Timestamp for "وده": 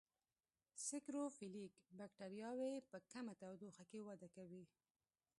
4.07-4.27